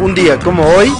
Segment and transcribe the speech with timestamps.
[0.00, 0.92] un día como hoy,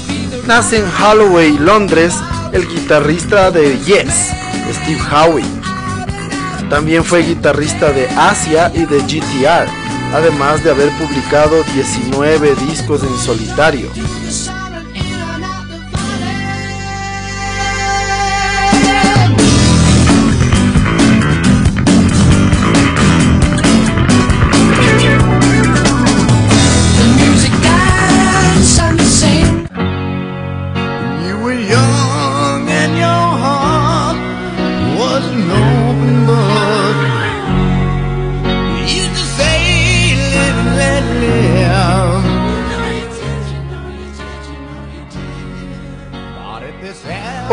[0.46, 2.14] nace en Holloway, Londres,
[2.52, 4.30] el guitarrista de Yes,
[4.72, 5.42] Steve Howe.
[6.68, 9.68] También fue guitarrista de Asia y de GTR,
[10.14, 13.90] además de haber publicado 19 discos en solitario.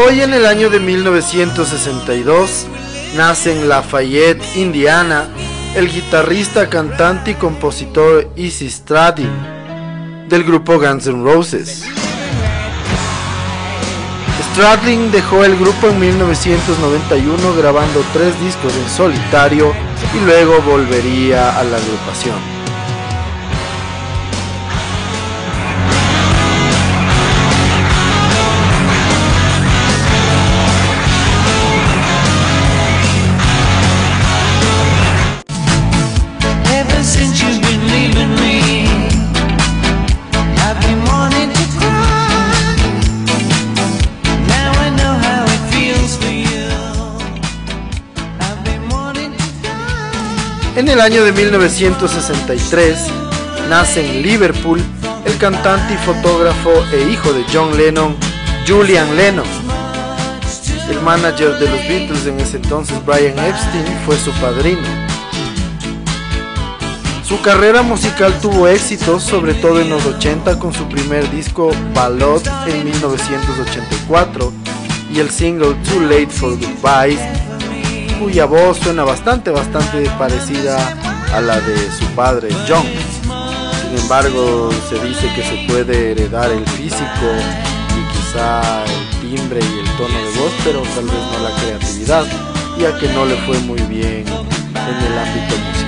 [0.01, 2.67] Hoy en el año de 1962
[3.15, 5.27] nace en Lafayette, Indiana,
[5.75, 9.29] el guitarrista, cantante y compositor Izzy Stradlin
[10.29, 11.98] del grupo Guns N' Roses.
[14.59, 19.73] Stradlin dejó el grupo en 1991 grabando tres discos en solitario
[20.13, 22.58] y luego volvería a la agrupación.
[50.99, 53.07] El año de 1963
[53.69, 54.83] nace en Liverpool
[55.23, 58.17] el cantante y fotógrafo e hijo de John Lennon,
[58.67, 59.45] Julian Lennon.
[60.89, 64.85] El manager de los Beatles en ese entonces, Brian Epstein, fue su padrino.
[67.23, 72.41] Su carrera musical tuvo éxitos, sobre todo en los 80 con su primer disco Ballad
[72.67, 74.51] en 1984
[75.13, 77.38] y el single Too Late for Goodbyes
[78.19, 80.77] cuya voz suena bastante, bastante parecida
[81.33, 82.85] a la de su padre John.
[83.81, 87.27] Sin embargo, se dice que se puede heredar el físico
[87.97, 92.25] y quizá el timbre y el tono de voz, pero tal vez no la creatividad,
[92.77, 95.78] ya que no le fue muy bien en el ámbito musical.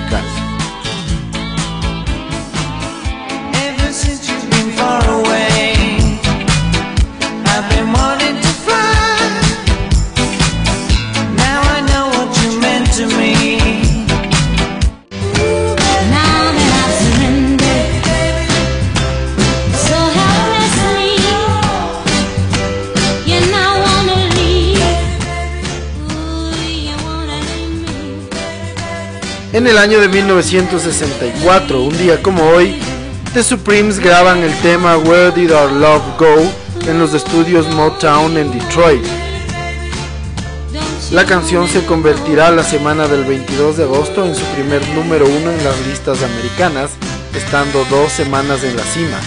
[29.62, 32.80] En el año de 1964, un día como hoy,
[33.36, 38.52] The Supremes graban el tema Where Did Our Love Go en los estudios Motown en
[38.52, 39.06] Detroit.
[41.12, 45.52] La canción se convertirá la semana del 22 de agosto en su primer número uno
[45.52, 46.90] en las listas americanas,
[47.36, 49.20] estando dos semanas en la cima.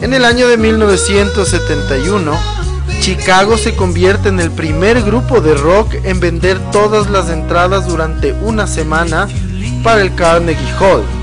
[0.00, 2.32] En el año de 1971,
[3.00, 8.32] Chicago se convierte en el primer grupo de rock en vender todas las entradas durante
[8.32, 9.28] una semana
[9.82, 11.17] para el Carnegie Hall.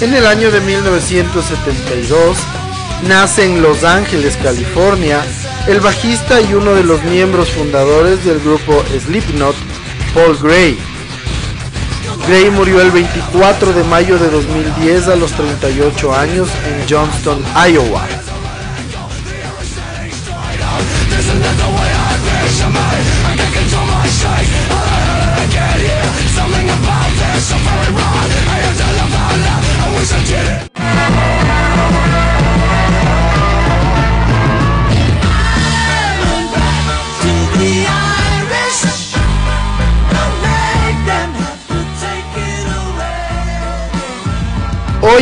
[0.00, 2.38] En el año de 1972
[3.06, 5.20] nace en Los Ángeles, California,
[5.68, 9.54] el bajista y uno de los miembros fundadores del grupo Slipknot,
[10.14, 10.78] Paul Gray.
[12.26, 18.21] Gray murió el 24 de mayo de 2010 a los 38 años en Johnston, Iowa.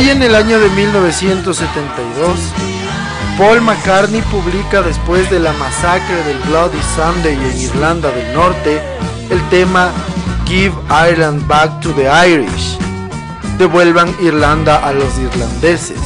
[0.01, 2.39] Hoy en el año de 1972,
[3.37, 8.81] Paul McCartney publica después de la masacre del Bloody Sunday en Irlanda del Norte
[9.29, 9.91] el tema
[10.47, 12.79] Give Ireland Back to the Irish.
[13.59, 16.01] Devuelvan Irlanda a los irlandeses.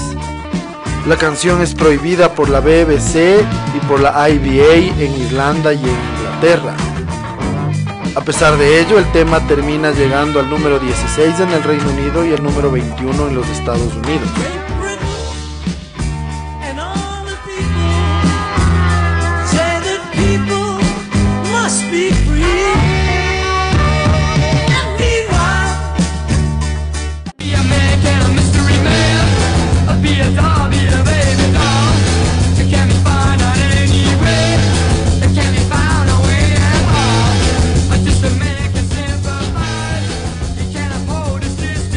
[1.08, 5.98] La canción es prohibida por la BBC y por la IBA en Irlanda y en
[6.18, 6.76] Inglaterra.
[8.16, 12.26] A pesar de ello, el tema termina llegando al número 16 en el Reino Unido
[12.26, 14.30] y el número 21 en los Estados Unidos.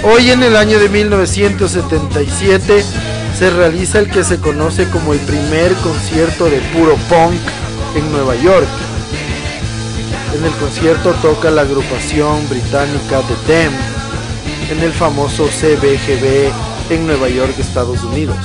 [0.04, 2.84] Hoy en el año de 1977
[3.36, 7.40] se realiza el que se conoce como el primer concierto de puro punk
[7.96, 8.68] en Nueva York.
[10.36, 13.72] En el concierto toca la agrupación británica The Dem
[14.70, 16.52] en el famoso CBGB
[16.90, 18.36] en Nueva York, Estados Unidos.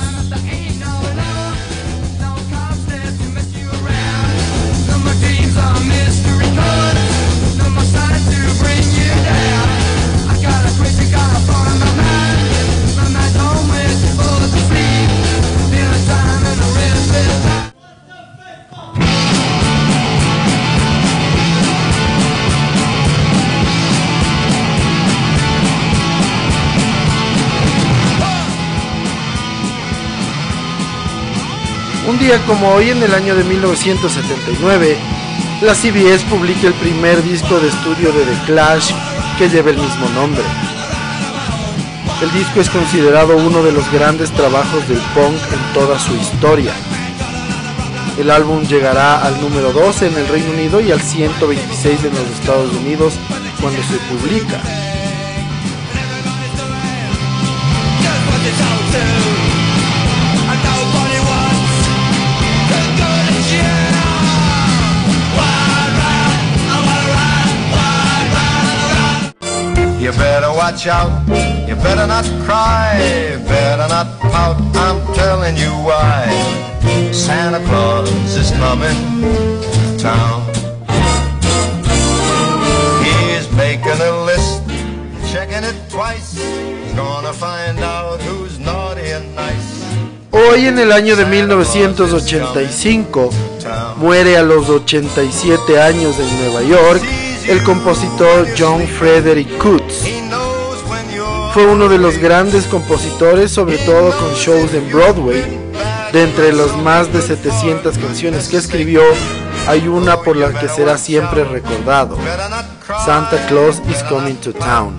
[32.14, 34.96] Un día como hoy, en el año de 1979,
[35.62, 38.92] la CBS publica el primer disco de estudio de The Clash
[39.36, 40.44] que lleva el mismo nombre.
[42.22, 46.72] El disco es considerado uno de los grandes trabajos del punk en toda su historia.
[48.16, 52.30] El álbum llegará al número 12 en el Reino Unido y al 126 en los
[52.38, 53.14] Estados Unidos
[53.60, 54.60] cuando se publica.
[70.04, 71.26] You better watch out,
[71.66, 76.28] you better not cry, better not pout, I'm telling you why.
[77.10, 78.94] Santa Claus is coming
[79.62, 80.44] to town.
[83.02, 84.62] He's making a list,
[85.32, 86.36] checking it twice,
[86.94, 89.82] gonna find out who's naughty and nice.
[90.32, 93.30] Hoy en el año de 1985
[93.96, 97.02] muere a los 87 años en Nueva York
[97.48, 100.04] el compositor John Frederick Coots.
[101.52, 105.42] Fue uno de los grandes compositores, sobre todo con shows en Broadway.
[106.12, 109.02] De entre las más de 700 canciones que escribió,
[109.66, 112.16] hay una por la que será siempre recordado.
[113.04, 114.98] Santa Claus is Coming to Town.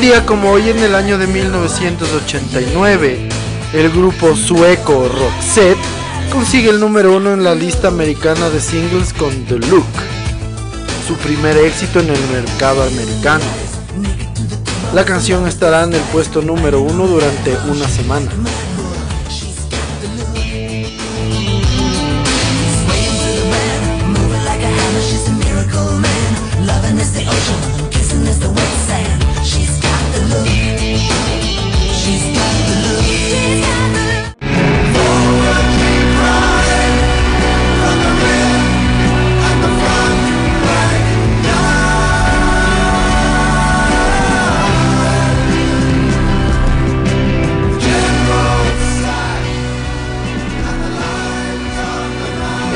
[0.00, 3.28] Un día como hoy en el año de 1989,
[3.74, 5.76] el grupo sueco Roxette
[6.32, 9.84] consigue el número uno en la lista americana de singles con The Look,
[11.06, 13.44] su primer éxito en el mercado americano.
[14.94, 18.30] La canción estará en el puesto número uno durante una semana.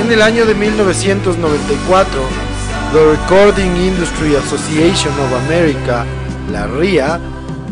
[0.01, 2.11] En el año de 1994,
[2.93, 6.05] The Recording Industry Association of America,
[6.53, 7.19] la RIA,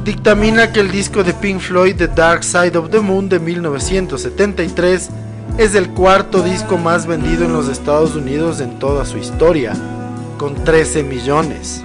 [0.04, 5.10] dictamina que el disco de Pink Floyd The Dark Side of the Moon de 1973
[5.58, 9.74] es el cuarto disco más vendido en los Estados Unidos en toda su historia,
[10.38, 11.82] con 13 millones.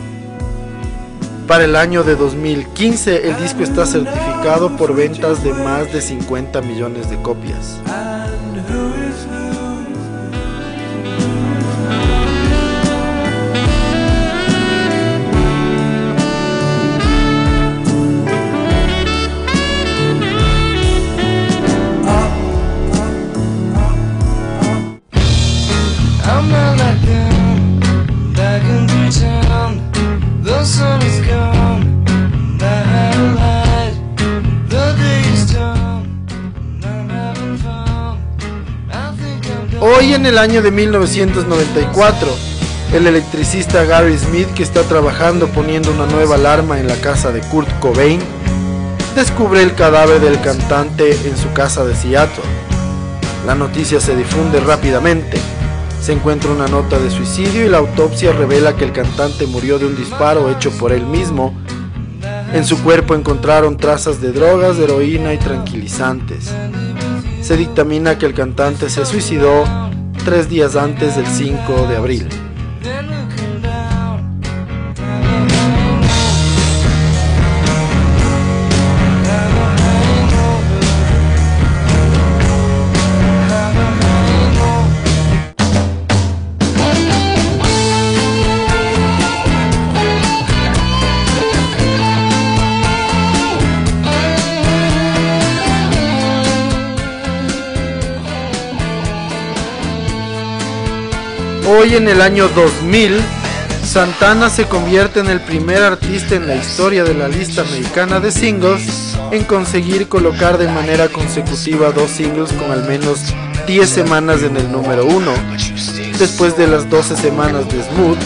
[1.48, 6.62] Para el año de 2015 el disco está certificado por ventas de más de 50
[6.62, 7.80] millones de copias.
[40.28, 42.28] El año de 1994,
[42.94, 47.40] el electricista Gary Smith, que está trabajando poniendo una nueva alarma en la casa de
[47.40, 48.20] Kurt Cobain,
[49.16, 52.44] descubre el cadáver del cantante en su casa de Seattle.
[53.46, 55.40] La noticia se difunde rápidamente.
[56.02, 59.86] Se encuentra una nota de suicidio y la autopsia revela que el cantante murió de
[59.86, 61.54] un disparo hecho por él mismo.
[62.54, 66.52] En su cuerpo encontraron trazas de drogas, heroína y tranquilizantes
[67.48, 69.87] se dictamina que el cantante se suicidó
[70.28, 72.47] tres días antes del 5 de abril.
[101.80, 103.22] Hoy en el año 2000,
[103.86, 108.32] Santana se convierte en el primer artista en la historia de la lista americana de
[108.32, 113.20] singles en conseguir colocar de manera consecutiva dos singles con al menos
[113.68, 115.32] 10 semanas en el número 1.
[116.18, 118.18] Después de las 12 semanas de Smooth,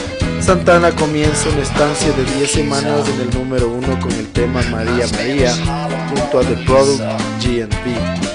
[0.42, 5.08] Santana comienza una estancia de 10 semanas en el número 1 con el tema María
[5.12, 5.54] María
[6.08, 7.02] junto a The Product
[7.44, 8.31] GNB.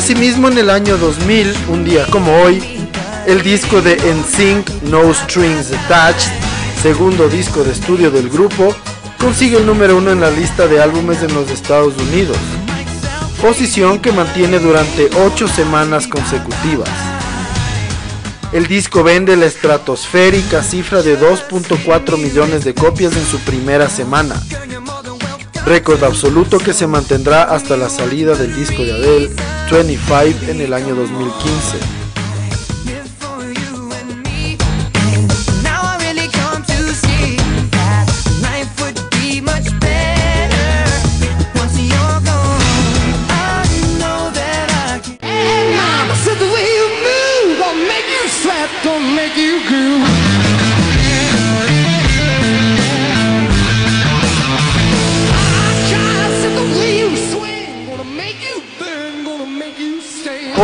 [0.00, 2.62] Asimismo, en el año 2000, un día como hoy,
[3.26, 6.32] el disco de NSYNC No Strings Attached,
[6.82, 8.74] segundo disco de estudio del grupo,
[9.18, 12.38] consigue el número uno en la lista de álbumes en los Estados Unidos,
[13.42, 16.88] posición que mantiene durante ocho semanas consecutivas.
[18.54, 24.42] El disco vende la estratosférica cifra de 2.4 millones de copias en su primera semana,
[25.64, 29.30] récord absoluto que se mantendrá hasta la salida del disco de Adele
[29.70, 32.00] 25 en el año 2015.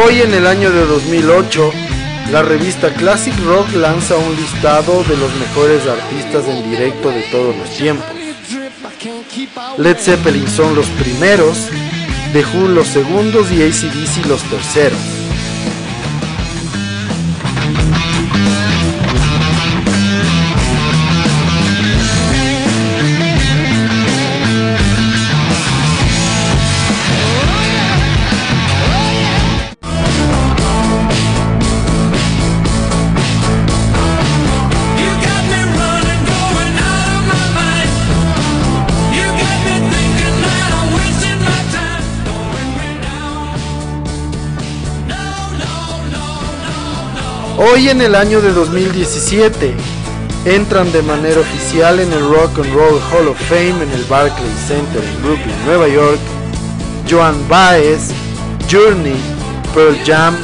[0.04, 1.72] Hoy en el año de 2008,
[2.30, 7.56] la revista Classic Rock lanza un listado de los mejores artistas en directo de todos
[7.56, 8.04] los tiempos.
[9.78, 11.68] Led Zeppelin son los primeros,
[12.34, 15.15] The Who los segundos y ACDC los terceros.
[47.76, 49.74] Hoy en el año de 2017
[50.46, 54.58] entran de manera oficial en el Rock and Roll Hall of Fame en el Barclays
[54.66, 56.18] Center en Brooklyn, Nueva York,
[57.06, 58.12] Joan Baez,
[58.72, 59.16] Journey,
[59.74, 60.34] Pearl Jam,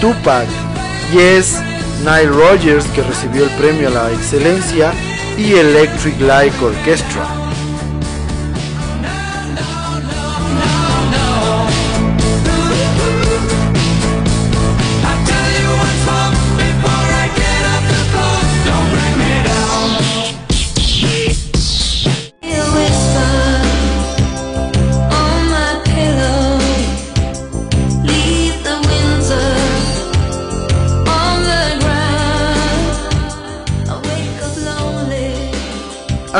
[0.00, 0.48] Tupac,
[1.12, 1.60] Yes,
[1.98, 4.94] Nile Rogers que recibió el premio a la excelencia
[5.36, 7.39] y Electric Light Orchestra.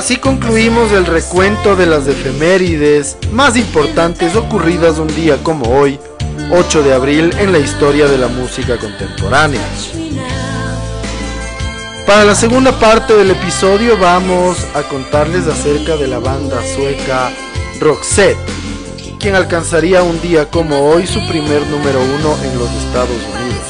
[0.01, 6.01] Así concluimos el recuento de las efemérides más importantes ocurridas un día como hoy,
[6.51, 9.61] 8 de abril, en la historia de la música contemporánea.
[12.07, 17.31] Para la segunda parte del episodio vamos a contarles acerca de la banda sueca
[17.79, 18.39] Roxette,
[19.19, 23.70] quien alcanzaría un día como hoy su primer número uno en los Estados Unidos.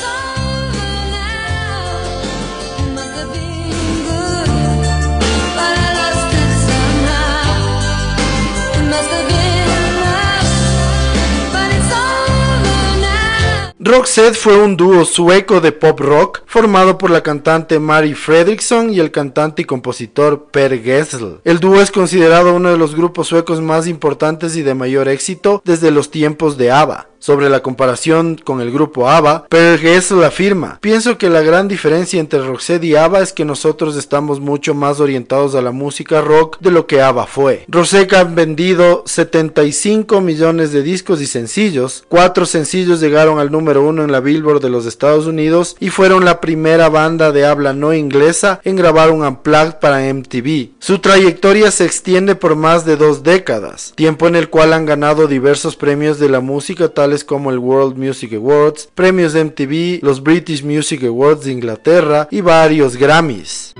[13.90, 19.00] Roxette fue un dúo sueco de pop rock formado por la cantante Mary Fredriksson y
[19.00, 21.38] el cantante y compositor Per Gessle.
[21.42, 25.60] El dúo es considerado uno de los grupos suecos más importantes y de mayor éxito
[25.64, 27.08] desde los tiempos de ABBA.
[27.20, 32.18] Sobre la comparación con el grupo ABBA, Per Gessle afirma, pienso que la gran diferencia
[32.18, 36.56] entre Roxette y ABBA es que nosotros estamos mucho más orientados a la música rock
[36.60, 37.66] de lo que ABBA fue.
[37.68, 44.02] Roxette ha vendido 75 millones de discos y sencillos, cuatro sencillos llegaron al número uno
[44.02, 47.92] en la Billboard de los Estados Unidos y fueron la primera banda de habla no
[47.92, 50.70] inglesa en grabar un unplugged para MTV.
[50.78, 55.26] Su trayectoria se extiende por más de dos décadas, tiempo en el cual han ganado
[55.26, 60.62] diversos premios de la música tal como el World Music Awards, premios MTV, los British
[60.62, 63.74] Music Awards de Inglaterra y varios Grammys.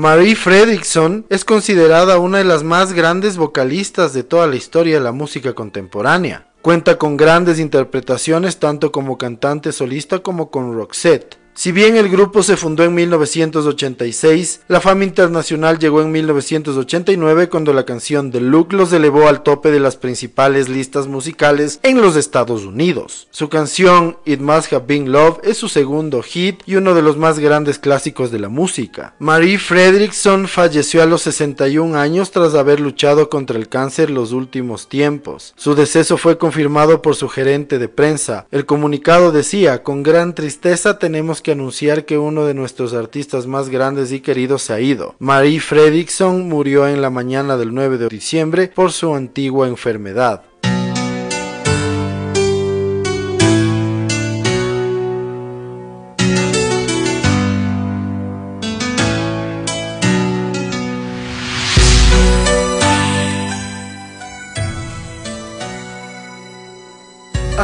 [0.00, 5.04] Marie Fredriksson es considerada una de las más grandes vocalistas de toda la historia de
[5.04, 6.46] la música contemporánea.
[6.62, 11.39] Cuenta con grandes interpretaciones tanto como cantante solista como con Roxette.
[11.54, 17.74] Si bien el grupo se fundó en 1986, la fama internacional llegó en 1989 cuando
[17.74, 22.16] la canción The Look los elevó al tope de las principales listas musicales en los
[22.16, 23.28] Estados Unidos.
[23.30, 27.18] Su canción It Must Have Been Love es su segundo hit y uno de los
[27.18, 29.14] más grandes clásicos de la música.
[29.18, 34.88] Marie Fredriksson falleció a los 61 años tras haber luchado contra el cáncer los últimos
[34.88, 35.52] tiempos.
[35.56, 38.46] Su deceso fue confirmado por su gerente de prensa.
[38.50, 43.68] El comunicado decía, con gran tristeza tenemos que anunciar que uno de nuestros artistas más
[43.68, 45.14] grandes y queridos se ha ido.
[45.18, 50.42] Marie Fredriksson murió en la mañana del 9 de diciembre por su antigua enfermedad.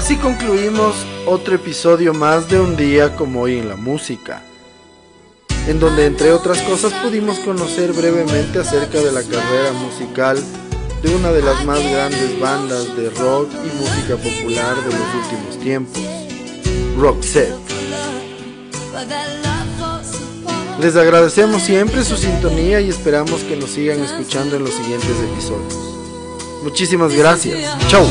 [0.07, 0.95] Así concluimos
[1.27, 4.41] otro episodio más de Un día como hoy en la música,
[5.67, 10.39] en donde entre otras cosas pudimos conocer brevemente acerca de la carrera musical
[11.03, 15.59] de una de las más grandes bandas de rock y música popular de los últimos
[15.59, 16.01] tiempos,
[16.97, 17.57] Roxette.
[20.81, 25.75] Les agradecemos siempre su sintonía y esperamos que nos sigan escuchando en los siguientes episodios.
[26.63, 27.77] Muchísimas gracias.
[27.89, 28.07] Chau.